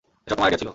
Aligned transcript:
এসব 0.25 0.29
তোমার 0.39 0.45
আইডিয়া 0.45 0.61
ছিল! 0.61 0.69